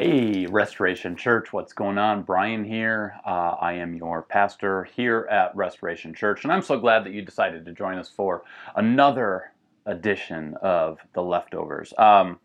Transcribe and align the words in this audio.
Hey, 0.00 0.46
Restoration 0.46 1.16
Church, 1.16 1.52
what's 1.52 1.72
going 1.72 1.98
on? 1.98 2.22
Brian 2.22 2.62
here. 2.62 3.16
Uh, 3.26 3.56
I 3.60 3.72
am 3.72 3.96
your 3.96 4.22
pastor 4.22 4.84
here 4.84 5.26
at 5.28 5.50
Restoration 5.56 6.14
Church, 6.14 6.44
and 6.44 6.52
I'm 6.52 6.62
so 6.62 6.78
glad 6.78 7.02
that 7.02 7.12
you 7.12 7.20
decided 7.20 7.64
to 7.64 7.72
join 7.72 7.98
us 7.98 8.08
for 8.08 8.44
another 8.76 9.50
edition 9.86 10.54
of 10.62 11.00
The 11.14 11.22
Leftovers. 11.22 11.92
Um, 11.98 12.38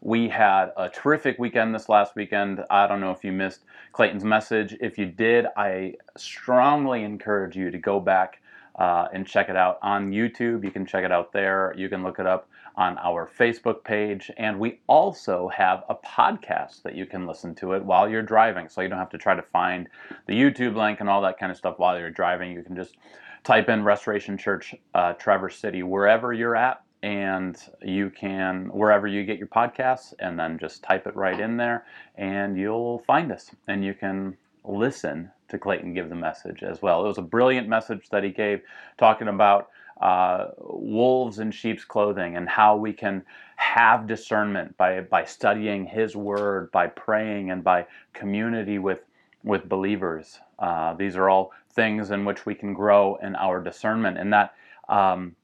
we 0.00 0.30
had 0.30 0.70
a 0.78 0.88
terrific 0.88 1.38
weekend 1.38 1.74
this 1.74 1.90
last 1.90 2.16
weekend. 2.16 2.64
I 2.70 2.86
don't 2.86 3.00
know 3.00 3.10
if 3.10 3.22
you 3.22 3.32
missed 3.32 3.64
Clayton's 3.92 4.24
message. 4.24 4.74
If 4.80 4.96
you 4.96 5.04
did, 5.04 5.44
I 5.58 5.96
strongly 6.16 7.04
encourage 7.04 7.54
you 7.54 7.70
to 7.70 7.76
go 7.76 8.00
back 8.00 8.40
uh, 8.76 9.08
and 9.12 9.26
check 9.26 9.48
it 9.48 9.56
out 9.56 9.78
on 9.82 10.10
YouTube. 10.10 10.64
You 10.64 10.70
can 10.70 10.86
check 10.86 11.04
it 11.04 11.12
out 11.12 11.32
there. 11.32 11.74
You 11.76 11.88
can 11.88 12.02
look 12.02 12.18
it 12.18 12.26
up 12.26 12.48
on 12.76 12.98
our 12.98 13.30
Facebook 13.38 13.84
page. 13.84 14.30
And 14.36 14.58
we 14.58 14.80
also 14.88 15.48
have 15.48 15.84
a 15.88 15.94
podcast 15.94 16.82
that 16.82 16.94
you 16.96 17.06
can 17.06 17.26
listen 17.26 17.54
to 17.56 17.72
it 17.72 17.84
while 17.84 18.08
you're 18.08 18.22
driving. 18.22 18.68
So 18.68 18.80
you 18.80 18.88
don't 18.88 18.98
have 18.98 19.10
to 19.10 19.18
try 19.18 19.34
to 19.36 19.42
find 19.42 19.88
the 20.26 20.34
YouTube 20.34 20.74
link 20.74 21.00
and 21.00 21.08
all 21.08 21.22
that 21.22 21.38
kind 21.38 21.52
of 21.52 21.58
stuff 21.58 21.78
while 21.78 21.98
you're 21.98 22.10
driving. 22.10 22.52
You 22.52 22.62
can 22.62 22.74
just 22.74 22.96
type 23.44 23.68
in 23.68 23.84
Restoration 23.84 24.36
Church 24.36 24.74
uh, 24.94 25.12
Traverse 25.14 25.56
City 25.56 25.82
wherever 25.82 26.32
you're 26.32 26.56
at. 26.56 26.80
And 27.02 27.58
you 27.82 28.08
can, 28.08 28.70
wherever 28.72 29.06
you 29.06 29.24
get 29.26 29.36
your 29.36 29.46
podcasts, 29.48 30.14
and 30.20 30.38
then 30.38 30.58
just 30.58 30.82
type 30.82 31.06
it 31.06 31.14
right 31.14 31.38
in 31.38 31.58
there, 31.58 31.84
and 32.14 32.56
you'll 32.56 33.00
find 33.00 33.30
us. 33.30 33.50
And 33.68 33.84
you 33.84 33.92
can 33.92 34.38
listen 34.64 35.30
to 35.48 35.58
Clayton 35.58 35.94
give 35.94 36.08
the 36.08 36.14
message 36.14 36.62
as 36.62 36.82
well. 36.82 37.04
It 37.04 37.08
was 37.08 37.18
a 37.18 37.22
brilliant 37.22 37.68
message 37.68 38.08
that 38.10 38.24
he 38.24 38.30
gave, 38.30 38.62
talking 38.98 39.28
about 39.28 39.68
uh, 40.00 40.48
wolves 40.58 41.38
in 41.38 41.50
sheep's 41.50 41.84
clothing 41.84 42.36
and 42.36 42.48
how 42.48 42.76
we 42.76 42.92
can 42.92 43.22
have 43.56 44.06
discernment 44.06 44.76
by, 44.76 45.00
by 45.02 45.24
studying 45.24 45.86
his 45.86 46.16
word, 46.16 46.70
by 46.72 46.86
praying, 46.86 47.50
and 47.50 47.62
by 47.62 47.86
community 48.12 48.78
with, 48.78 49.00
with 49.44 49.68
believers. 49.68 50.40
Uh, 50.58 50.94
these 50.94 51.16
are 51.16 51.28
all 51.28 51.52
things 51.70 52.10
in 52.10 52.24
which 52.24 52.46
we 52.46 52.54
can 52.54 52.74
grow 52.74 53.16
in 53.16 53.36
our 53.36 53.62
discernment. 53.62 54.18
And 54.18 54.32
that, 54.32 54.54
um, 54.88 55.36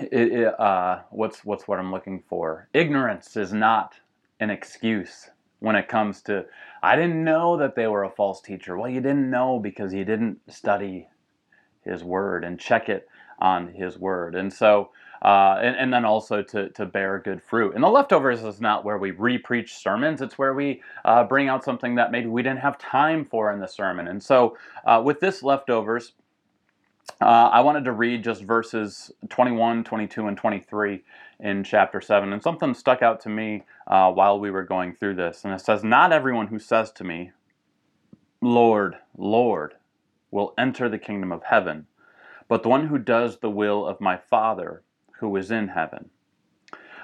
it, 0.00 0.32
it, 0.32 0.60
uh, 0.60 1.00
what's, 1.10 1.44
what's 1.44 1.68
what 1.68 1.78
I'm 1.78 1.92
looking 1.92 2.22
for? 2.28 2.68
Ignorance 2.72 3.36
is 3.36 3.52
not 3.52 3.94
an 4.40 4.50
excuse 4.50 5.30
when 5.60 5.76
it 5.76 5.88
comes 5.88 6.22
to, 6.22 6.44
I 6.82 6.96
didn't 6.96 7.24
know 7.24 7.56
that 7.56 7.74
they 7.74 7.86
were 7.86 8.04
a 8.04 8.10
false 8.10 8.40
teacher. 8.40 8.76
Well, 8.76 8.90
you 8.90 9.00
didn't 9.00 9.30
know 9.30 9.58
because 9.58 9.92
you 9.92 10.04
didn't 10.04 10.38
study 10.48 11.08
his 11.82 12.04
word 12.04 12.44
and 12.44 12.58
check 12.58 12.88
it 12.88 13.08
on 13.38 13.68
his 13.68 13.98
word. 13.98 14.34
And 14.34 14.52
so, 14.52 14.90
uh, 15.22 15.58
and, 15.62 15.76
and, 15.76 15.92
then 15.92 16.04
also 16.04 16.42
to, 16.42 16.68
to 16.70 16.84
bear 16.84 17.18
good 17.18 17.42
fruit. 17.42 17.74
And 17.74 17.82
the 17.82 17.88
leftovers 17.88 18.42
is 18.42 18.60
not 18.60 18.84
where 18.84 18.98
we 18.98 19.12
re-preach 19.12 19.74
sermons. 19.74 20.20
It's 20.20 20.38
where 20.38 20.54
we 20.54 20.82
uh, 21.04 21.24
bring 21.24 21.48
out 21.48 21.64
something 21.64 21.94
that 21.94 22.12
maybe 22.12 22.26
we 22.26 22.42
didn't 22.42 22.60
have 22.60 22.78
time 22.78 23.24
for 23.24 23.52
in 23.52 23.60
the 23.60 23.66
sermon. 23.66 24.08
And 24.08 24.22
so 24.22 24.56
uh, 24.84 25.02
with 25.04 25.20
this 25.20 25.42
leftovers, 25.42 26.12
uh, 27.20 27.50
I 27.52 27.60
wanted 27.60 27.84
to 27.84 27.92
read 27.92 28.24
just 28.24 28.42
verses 28.42 29.10
21, 29.28 29.84
22, 29.84 30.26
and 30.26 30.36
23 30.36 31.02
in 31.40 31.64
chapter 31.64 32.00
7. 32.00 32.32
And 32.32 32.42
something 32.42 32.74
stuck 32.74 33.02
out 33.02 33.20
to 33.20 33.28
me 33.28 33.64
uh, 33.86 34.12
while 34.12 34.38
we 34.38 34.50
were 34.50 34.64
going 34.64 34.94
through 34.94 35.14
this. 35.14 35.44
And 35.44 35.52
it 35.52 35.60
says, 35.60 35.82
Not 35.82 36.12
everyone 36.12 36.48
who 36.48 36.58
says 36.58 36.92
to 36.92 37.04
me, 37.04 37.32
Lord, 38.40 38.96
Lord, 39.16 39.74
will 40.30 40.54
enter 40.58 40.88
the 40.88 40.98
kingdom 40.98 41.32
of 41.32 41.44
heaven 41.44 41.86
but 42.48 42.62
the 42.62 42.68
one 42.68 42.88
who 42.88 42.98
does 42.98 43.38
the 43.38 43.50
will 43.50 43.86
of 43.86 44.00
my 44.00 44.16
Father 44.16 44.82
who 45.20 45.34
is 45.36 45.50
in 45.50 45.68
heaven. 45.68 46.10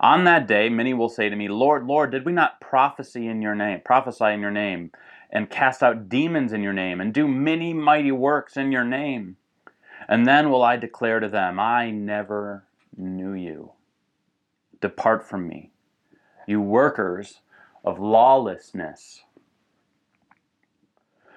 On 0.00 0.24
that 0.24 0.46
day, 0.46 0.68
many 0.68 0.94
will 0.94 1.08
say 1.08 1.28
to 1.28 1.36
me, 1.36 1.48
Lord, 1.48 1.86
Lord, 1.86 2.10
did 2.10 2.24
we 2.24 2.32
not 2.32 2.60
prophesy 2.60 3.26
in 3.26 3.40
your 3.40 3.54
name, 3.54 3.80
prophesy 3.84 4.26
in 4.26 4.40
your 4.40 4.50
name, 4.50 4.92
and 5.30 5.50
cast 5.50 5.82
out 5.82 6.08
demons 6.08 6.52
in 6.52 6.62
your 6.62 6.74
name, 6.74 7.00
and 7.00 7.12
do 7.12 7.26
many 7.26 7.72
mighty 7.72 8.12
works 8.12 8.56
in 8.56 8.72
your 8.72 8.84
name? 8.84 9.36
And 10.08 10.26
then 10.26 10.50
will 10.50 10.62
I 10.62 10.76
declare 10.76 11.20
to 11.20 11.28
them, 11.28 11.58
I 11.58 11.90
never 11.90 12.64
knew 12.96 13.32
you. 13.32 13.72
Depart 14.80 15.26
from 15.28 15.48
me, 15.48 15.70
you 16.46 16.60
workers 16.60 17.40
of 17.84 17.98
lawlessness. 17.98 19.22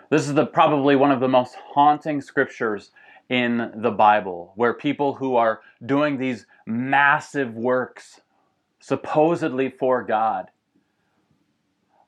This 0.09 0.27
is 0.27 0.33
the, 0.33 0.45
probably 0.45 0.95
one 0.95 1.11
of 1.11 1.19
the 1.19 1.27
most 1.27 1.55
haunting 1.55 2.21
scriptures 2.21 2.91
in 3.29 3.71
the 3.75 3.91
Bible, 3.91 4.53
where 4.55 4.73
people 4.73 5.13
who 5.13 5.35
are 5.35 5.61
doing 5.85 6.17
these 6.17 6.47
massive 6.65 7.53
works, 7.53 8.21
supposedly 8.79 9.69
for 9.69 10.03
God, 10.03 10.49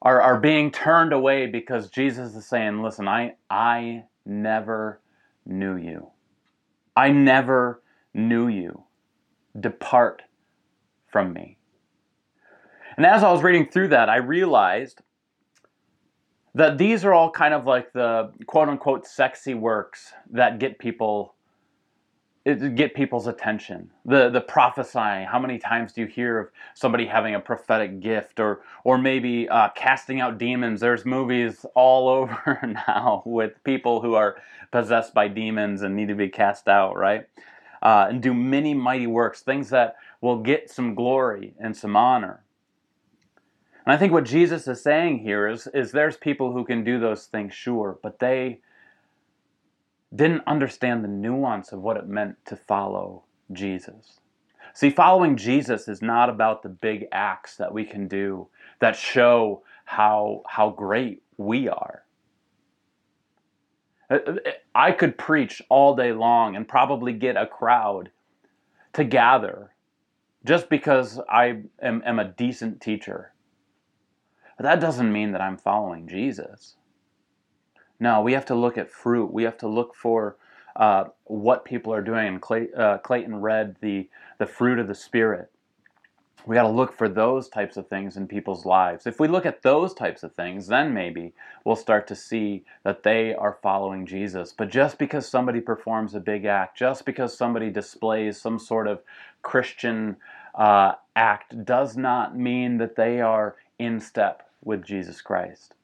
are, 0.02 0.20
are 0.20 0.40
being 0.40 0.72
turned 0.72 1.14
away 1.14 1.46
because 1.46 1.92
Jesus 1.92 2.36
is 2.36 2.48
saying, 2.48 2.82
Listen, 2.82 3.08
I, 3.08 3.36
I 3.52 4.06
never 4.26 5.00
knew 5.46 5.76
you. 5.76 6.10
I 6.96 7.10
never 7.12 7.82
knew 8.14 8.48
you. 8.48 8.84
Depart 9.60 10.22
from 11.08 11.34
me. 11.34 11.58
And 12.98 13.06
as 13.06 13.24
I 13.24 13.32
was 13.32 13.44
reading 13.44 13.68
through 13.70 13.90
that, 13.90 14.10
I 14.10 14.18
realized 14.18 15.02
that 16.54 16.78
these 16.78 17.06
are 17.06 17.14
all 17.14 17.32
kind 17.32 17.54
of 17.54 17.66
like 17.66 17.94
the 17.94 18.32
quote 18.48 18.70
unquote 18.70 19.08
sexy 19.08 19.54
works 19.54 20.12
that 20.32 20.60
get 20.60 20.80
people 20.80 21.36
get 22.46 22.96
people's 22.96 23.28
attention. 23.28 23.92
The 24.06 24.30
the 24.30 24.42
prophesying. 24.42 25.28
How 25.28 25.40
many 25.40 25.60
times 25.60 25.94
do 25.94 26.02
you 26.02 26.08
hear 26.08 26.40
of 26.40 26.50
somebody 26.74 27.06
having 27.06 27.36
a 27.36 27.40
prophetic 27.40 28.00
gift, 28.00 28.40
or 28.40 28.62
or 28.84 28.98
maybe 28.98 29.48
uh, 29.50 29.70
casting 29.76 30.22
out 30.22 30.38
demons? 30.38 30.80
There's 30.80 31.06
movies 31.06 31.66
all 31.76 32.10
over 32.42 32.60
now 32.88 33.24
with 33.26 33.64
people 33.64 34.02
who 34.02 34.16
are 34.16 34.38
possessed 34.72 35.14
by 35.14 35.28
demons 35.28 35.82
and 35.82 35.96
need 35.96 36.08
to 36.08 36.16
be 36.16 36.30
cast 36.30 36.68
out, 36.68 36.98
right? 36.98 37.28
Uh, 37.82 38.08
and 38.10 38.22
do 38.22 38.34
many 38.34 38.74
mighty 38.74 39.08
works, 39.08 39.42
things 39.42 39.70
that 39.70 39.96
will 40.22 40.42
get 40.42 40.70
some 40.70 40.94
glory 40.96 41.54
and 41.60 41.76
some 41.76 41.96
honor. 41.96 42.44
And 43.86 43.94
I 43.94 43.98
think 43.98 44.14
what 44.14 44.26
Jesus 44.26 44.68
is 44.68 44.82
saying 44.82 45.20
here 45.20 45.48
is, 45.48 45.68
is 45.74 45.92
there's 45.92 46.16
people 46.16 46.54
who 46.54 46.64
can 46.64 46.84
do 46.84 47.00
those 47.00 47.26
things, 47.26 47.54
sure, 47.54 47.98
but 48.04 48.20
they 48.20 48.60
didn't 50.14 50.44
understand 50.46 51.04
the 51.04 51.10
nuance 51.10 51.72
of 51.72 51.82
what 51.82 51.98
it 51.98 52.08
meant 52.08 52.38
to 52.46 52.56
follow 52.56 53.24
Jesus. 53.52 54.20
See, 54.74 54.90
following 54.90 55.38
Jesus 55.38 55.88
is 55.88 56.02
not 56.02 56.30
about 56.30 56.64
the 56.64 56.70
big 56.70 57.08
acts 57.12 57.58
that 57.58 57.74
we 57.74 57.86
can 57.86 58.08
do 58.08 58.48
that 58.80 58.96
show 58.96 59.64
how, 59.86 60.44
how 60.48 60.70
great 60.70 61.24
we 61.38 61.68
are. 61.68 62.04
Uh, 64.10 64.20
uh, 64.28 64.36
I 64.74 64.92
could 64.92 65.18
preach 65.18 65.62
all 65.70 65.96
day 65.96 66.12
long 66.12 66.56
and 66.56 66.68
probably 66.68 67.14
get 67.14 67.38
a 67.38 67.48
crowd 67.48 68.12
to 68.94 69.04
gather 69.04 69.72
just 70.46 70.70
because 70.70 71.20
I 71.30 71.64
am, 71.82 72.02
am 72.06 72.20
a 72.20 72.26
decent 72.26 72.82
teacher 72.82 73.32
but 74.62 74.64
that 74.64 74.80
doesn't 74.80 75.12
mean 75.12 75.32
that 75.32 75.42
I'm 75.42 75.58
following 75.58 76.08
Jesus. 76.08 76.76
No, 78.02 78.20
we 78.22 78.34
have 78.34 78.48
to 78.48 78.56
look 78.56 78.80
at 78.80 78.92
fruit. 78.92 79.32
We 79.32 79.44
have 79.44 79.60
to 79.60 79.68
look 79.68 79.94
for 79.94 80.36
uh, 80.76 81.06
what 81.26 81.64
people 81.64 81.94
are 81.94 82.02
doing. 82.02 82.40
Clay, 82.40 82.68
uh, 82.76 82.98
Clayton 82.98 83.36
read 83.36 83.76
the, 83.80 84.10
the 84.40 84.48
fruit 84.48 84.80
of 84.80 84.88
the 84.88 84.96
Spirit. 84.96 85.52
We 86.48 86.56
got 86.56 86.64
to 86.64 86.70
look 86.70 86.98
for 86.98 87.08
those 87.08 87.48
types 87.48 87.78
of 87.78 87.88
things 87.88 88.18
in 88.18 88.28
people's 88.28 88.66
lives. 88.66 89.06
If 89.06 89.20
we 89.20 89.28
look 89.28 89.46
at 89.46 89.62
those 89.62 89.94
types 89.94 90.24
of 90.24 90.34
things, 90.34 90.66
then 90.66 90.96
maybe 90.96 91.34
we'll 91.64 91.76
start 91.76 92.08
to 92.08 92.16
see 92.16 92.66
that 92.84 93.04
they 93.04 93.36
are 93.36 93.60
following 93.62 94.08
Jesus. 94.08 94.52
But 94.52 94.72
just 94.72 94.98
because 94.98 95.28
somebody 95.28 95.62
performs 95.62 96.16
a 96.16 96.20
big 96.20 96.46
act, 96.46 96.80
just 96.80 97.06
because 97.06 97.38
somebody 97.38 97.70
displays 97.70 98.42
some 98.42 98.58
sort 98.58 98.88
of 98.88 99.04
Christian 99.44 100.18
uh, 100.56 100.94
act, 101.16 101.64
does 101.64 101.96
not 101.96 102.36
mean 102.36 102.80
that 102.80 102.96
they 102.96 103.22
are 103.22 103.58
in 103.78 104.00
step 104.00 104.50
with 104.64 104.84
Jesus 104.84 105.22
Christ. 105.22 105.76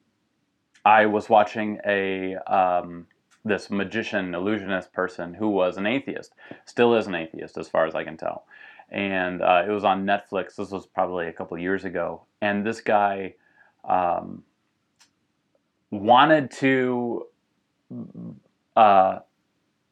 I 0.88 1.04
was 1.04 1.28
watching 1.28 1.78
a 1.86 2.36
um, 2.46 3.06
this 3.44 3.68
magician, 3.68 4.34
illusionist 4.34 4.90
person 4.90 5.34
who 5.34 5.50
was 5.50 5.76
an 5.76 5.84
atheist, 5.84 6.32
still 6.64 6.94
is 6.94 7.06
an 7.06 7.14
atheist 7.14 7.58
as 7.58 7.68
far 7.68 7.84
as 7.84 7.94
I 7.94 8.04
can 8.04 8.16
tell, 8.16 8.46
and 8.88 9.42
uh, 9.42 9.64
it 9.68 9.70
was 9.70 9.84
on 9.84 10.06
Netflix. 10.06 10.56
This 10.56 10.70
was 10.70 10.86
probably 10.86 11.26
a 11.26 11.32
couple 11.32 11.58
years 11.58 11.84
ago, 11.84 12.22
and 12.40 12.66
this 12.66 12.80
guy 12.80 13.34
um, 13.86 14.42
wanted 15.90 16.50
to 16.52 17.26
uh, 18.74 19.18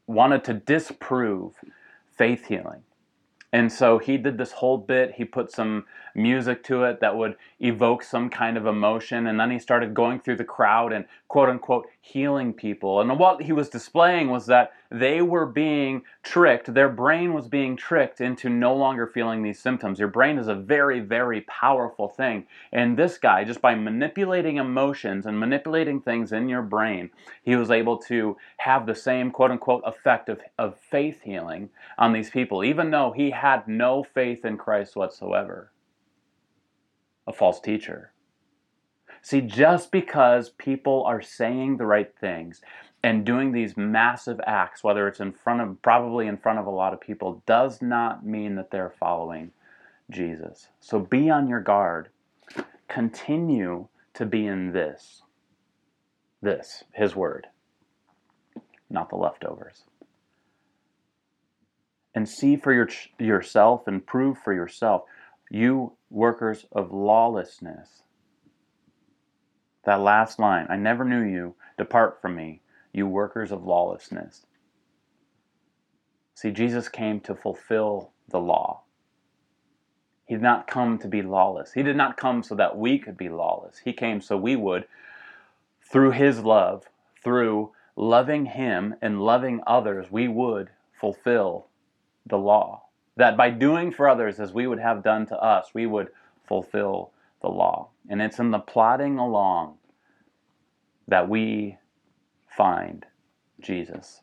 wanted 0.06 0.44
to 0.44 0.54
disprove 0.54 1.52
faith 2.16 2.46
healing 2.46 2.82
and 3.56 3.72
so 3.72 3.96
he 3.98 4.19
did 4.19 4.37
this 4.37 4.52
whole 4.52 4.76
bit. 4.76 5.14
He 5.16 5.25
put 5.25 5.50
some 5.50 5.87
music 6.16 6.64
to 6.64 6.84
it 6.84 7.00
that 7.00 7.16
would 7.16 7.36
evoke 7.60 8.02
some 8.02 8.30
kind 8.30 8.56
of 8.56 8.66
emotion. 8.66 9.26
And 9.26 9.38
then 9.38 9.50
he 9.50 9.58
started 9.58 9.94
going 9.94 10.20
through 10.20 10.36
the 10.36 10.44
crowd 10.44 10.92
and 10.92 11.04
quote 11.28 11.48
unquote 11.48 11.86
healing 12.00 12.52
people. 12.52 13.00
And 13.00 13.18
what 13.18 13.42
he 13.42 13.52
was 13.52 13.68
displaying 13.68 14.30
was 14.30 14.46
that 14.46 14.72
they 14.90 15.20
were 15.20 15.46
being 15.46 16.02
tricked, 16.22 16.72
their 16.72 16.88
brain 16.88 17.34
was 17.34 17.48
being 17.48 17.76
tricked 17.76 18.20
into 18.20 18.48
no 18.48 18.74
longer 18.74 19.06
feeling 19.06 19.42
these 19.42 19.58
symptoms. 19.58 19.98
Your 19.98 20.08
brain 20.08 20.38
is 20.38 20.48
a 20.48 20.54
very, 20.54 21.00
very 21.00 21.40
powerful 21.42 22.08
thing. 22.08 22.46
And 22.72 22.96
this 22.96 23.19
guy, 23.19 23.44
just 23.44 23.60
by 23.60 23.74
manipulating 23.74 24.56
emotions 24.56 25.26
and 25.26 25.38
manipulating 25.38 26.00
things 26.00 26.32
in 26.32 26.48
your 26.48 26.62
brain, 26.62 27.10
he 27.42 27.56
was 27.56 27.70
able 27.70 27.98
to 27.98 28.36
have 28.58 28.86
the 28.86 28.94
same 28.94 29.30
quote 29.30 29.50
unquote 29.50 29.82
effect 29.84 30.28
of, 30.28 30.40
of 30.58 30.78
faith 30.78 31.22
healing 31.22 31.70
on 31.98 32.12
these 32.12 32.30
people, 32.30 32.62
even 32.62 32.90
though 32.90 33.12
he 33.14 33.30
had 33.30 33.66
no 33.66 34.04
faith 34.04 34.44
in 34.44 34.56
Christ 34.56 34.94
whatsoever. 34.96 35.70
A 37.26 37.32
false 37.32 37.61
teacher. 37.61 38.12
See, 39.23 39.40
just 39.40 39.90
because 39.90 40.50
people 40.50 41.02
are 41.05 41.20
saying 41.20 41.78
the 41.78 41.87
right 41.87 42.14
things 42.20 42.61
and 43.02 43.26
doing 43.26 43.50
these 43.50 43.76
massive 43.76 44.40
acts, 44.46 44.84
whether 44.84 45.08
it's 45.08 45.19
in 45.19 45.32
front 45.32 45.61
of, 45.61 45.82
probably 45.82 46.28
in 46.28 46.37
front 46.37 46.61
of 46.61 46.67
a 46.67 46.70
lot 46.70 46.93
of 46.93 47.00
people, 47.00 47.43
does 47.44 47.82
not 47.82 48.25
mean 48.25 48.55
that 48.55 48.70
they're 48.70 48.94
following 49.00 49.50
Jesus. 50.11 50.69
So 50.78 51.00
be 51.00 51.28
on 51.28 51.49
your 51.49 51.61
guard. 51.61 52.11
Continue 52.88 53.88
to 54.14 54.26
be 54.26 54.46
in 54.46 54.72
this. 54.72 55.22
This, 56.40 56.84
His 56.93 57.17
Word, 57.17 57.49
not 58.88 59.11
the 59.11 59.17
leftovers. 59.17 59.82
And 62.14 62.29
see 62.29 62.56
for 62.56 62.72
your, 62.72 62.88
yourself 63.19 63.88
and 63.88 64.06
prove 64.06 64.38
for 64.38 64.55
yourself, 64.55 65.02
you 65.50 65.95
workers 66.11 66.67
of 66.73 66.93
lawlessness 66.93 68.03
that 69.87 70.00
last 70.00 70.38
line, 70.38 70.67
I 70.69 70.76
never 70.76 71.05
knew 71.05 71.23
you, 71.23 71.55
depart 71.79 72.20
from 72.20 72.35
me, 72.35 72.61
you 72.93 73.06
workers 73.06 73.53
of 73.53 73.64
lawlessness. 73.64 74.44
See, 76.35 76.50
Jesus 76.50 76.88
came 76.88 77.20
to 77.20 77.35
fulfill 77.35 78.11
the 78.29 78.41
law. 78.41 78.82
He 80.26 80.35
did 80.35 80.43
not 80.43 80.67
come 80.67 80.99
to 80.99 81.08
be 81.08 81.23
lawless. 81.23 81.73
He 81.73 81.85
did 81.85 81.97
not 81.97 82.17
come 82.17 82.43
so 82.43 82.56
that 82.56 82.76
we 82.76 82.99
could 82.99 83.17
be 83.17 83.29
lawless. 83.29 83.79
He 83.85 83.93
came 83.93 84.20
so 84.20 84.37
we 84.37 84.56
would, 84.56 84.87
through 85.81 86.11
His 86.11 86.41
love, 86.41 86.85
through 87.23 87.70
loving 87.94 88.47
Him 88.47 88.97
and 89.00 89.23
loving 89.23 89.61
others, 89.67 90.11
we 90.11 90.26
would 90.26 90.70
fulfill 91.00 91.69
the 92.26 92.38
law. 92.38 92.85
That 93.16 93.36
by 93.36 93.50
doing 93.50 93.92
for 93.92 94.08
others 94.08 94.40
as 94.40 94.52
we 94.52 94.66
would 94.66 94.78
have 94.78 95.02
done 95.02 95.26
to 95.26 95.36
us, 95.36 95.70
we 95.72 95.86
would 95.86 96.08
fulfill 96.46 97.12
the 97.42 97.48
law. 97.48 97.88
And 98.08 98.20
it's 98.20 98.38
in 98.38 98.50
the 98.50 98.58
plodding 98.58 99.18
along 99.18 99.78
that 101.08 101.28
we 101.28 101.78
find 102.48 103.06
Jesus 103.60 104.20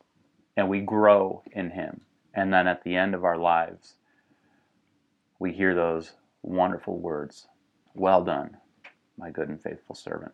and 0.56 0.68
we 0.68 0.80
grow 0.80 1.42
in 1.52 1.70
Him. 1.70 2.02
And 2.34 2.52
then 2.52 2.66
at 2.66 2.84
the 2.84 2.96
end 2.96 3.14
of 3.14 3.24
our 3.24 3.38
lives, 3.38 3.94
we 5.38 5.52
hear 5.52 5.74
those 5.74 6.12
wonderful 6.42 6.98
words 6.98 7.48
Well 7.94 8.24
done, 8.24 8.56
my 9.16 9.30
good 9.30 9.48
and 9.48 9.60
faithful 9.62 9.94
servant. 9.94 10.32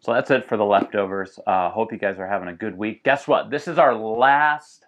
So 0.00 0.14
that's 0.14 0.30
it 0.30 0.48
for 0.48 0.56
the 0.56 0.64
leftovers. 0.64 1.38
Uh, 1.46 1.70
hope 1.70 1.92
you 1.92 1.98
guys 1.98 2.18
are 2.18 2.26
having 2.26 2.48
a 2.48 2.54
good 2.54 2.76
week. 2.76 3.04
Guess 3.04 3.28
what? 3.28 3.50
This 3.50 3.68
is 3.68 3.78
our 3.78 3.94
last 3.94 4.86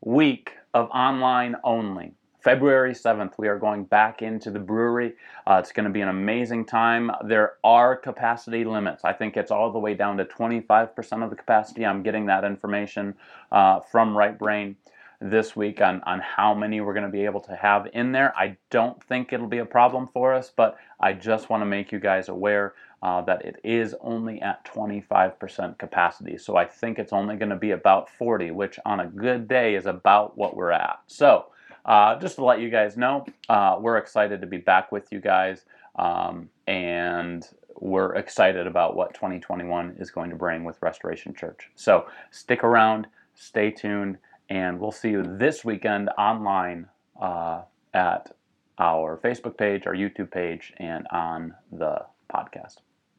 week 0.00 0.52
of 0.74 0.88
online 0.90 1.56
only. 1.64 2.14
February 2.42 2.92
7th, 2.92 3.34
we 3.38 3.46
are 3.46 3.58
going 3.58 3.84
back 3.84 4.20
into 4.20 4.50
the 4.50 4.58
brewery. 4.58 5.12
Uh, 5.46 5.60
it's 5.60 5.70
going 5.70 5.84
to 5.84 5.92
be 5.92 6.00
an 6.00 6.08
amazing 6.08 6.64
time. 6.64 7.08
There 7.24 7.54
are 7.62 7.94
capacity 7.94 8.64
limits. 8.64 9.04
I 9.04 9.12
think 9.12 9.36
it's 9.36 9.52
all 9.52 9.70
the 9.70 9.78
way 9.78 9.94
down 9.94 10.16
to 10.16 10.24
25% 10.24 11.22
of 11.22 11.30
the 11.30 11.36
capacity. 11.36 11.86
I'm 11.86 12.02
getting 12.02 12.26
that 12.26 12.42
information 12.44 13.14
uh, 13.52 13.78
from 13.80 14.16
Right 14.16 14.36
Brain 14.36 14.74
this 15.22 15.54
week 15.54 15.80
on, 15.80 16.02
on 16.02 16.20
how 16.20 16.52
many 16.52 16.80
we're 16.80 16.94
going 16.94 17.06
to 17.06 17.12
be 17.12 17.24
able 17.24 17.40
to 17.40 17.54
have 17.54 17.86
in 17.92 18.12
there. 18.12 18.34
I 18.36 18.56
don't 18.70 19.02
think 19.04 19.32
it'll 19.32 19.46
be 19.46 19.58
a 19.58 19.64
problem 19.64 20.08
for 20.12 20.34
us, 20.34 20.52
but 20.54 20.76
I 21.00 21.12
just 21.12 21.48
want 21.48 21.60
to 21.62 21.66
make 21.66 21.92
you 21.92 22.00
guys 22.00 22.28
aware 22.28 22.74
uh, 23.02 23.20
that 23.22 23.44
it 23.44 23.56
is 23.64 23.94
only 24.00 24.40
at 24.42 24.64
25% 24.64 25.78
capacity. 25.78 26.38
So 26.38 26.56
I 26.56 26.64
think 26.64 26.98
it's 26.98 27.12
only 27.12 27.36
going 27.36 27.50
to 27.50 27.56
be 27.56 27.72
about 27.72 28.10
40, 28.10 28.50
which 28.52 28.78
on 28.84 29.00
a 29.00 29.06
good 29.06 29.48
day 29.48 29.74
is 29.74 29.86
about 29.86 30.36
what 30.36 30.56
we're 30.56 30.70
at. 30.72 31.00
So 31.06 31.46
uh, 31.84 32.18
just 32.18 32.36
to 32.36 32.44
let 32.44 32.60
you 32.60 32.70
guys 32.70 32.96
know, 32.96 33.24
uh, 33.48 33.76
we're 33.80 33.98
excited 33.98 34.40
to 34.40 34.46
be 34.46 34.58
back 34.58 34.92
with 34.92 35.10
you 35.10 35.20
guys, 35.20 35.64
um, 35.96 36.48
and 36.66 37.48
we're 37.80 38.14
excited 38.14 38.66
about 38.66 38.94
what 38.94 39.14
2021 39.14 39.96
is 39.98 40.10
going 40.10 40.30
to 40.30 40.36
bring 40.36 40.62
with 40.62 40.80
Restoration 40.80 41.34
Church. 41.34 41.70
So 41.74 42.06
stick 42.30 42.62
around, 42.62 43.08
stay 43.34 43.72
tuned, 43.72 44.18
and 44.52 44.78
we'll 44.78 44.92
see 44.92 45.08
you 45.08 45.22
this 45.22 45.64
weekend 45.64 46.10
online 46.18 46.86
uh, 47.18 47.62
at 47.94 48.36
our 48.78 49.18
Facebook 49.24 49.56
page, 49.56 49.86
our 49.86 49.94
YouTube 49.94 50.30
page, 50.30 50.74
and 50.76 51.06
on 51.10 51.54
the 51.72 52.04
podcast. 52.30 52.76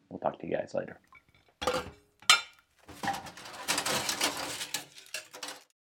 We'll 0.10 0.20
talk 0.20 0.40
to 0.40 0.48
you 0.48 0.56
guys 0.56 0.76
later. 0.76 1.00